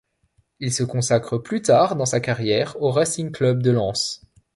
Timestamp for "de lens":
3.61-4.23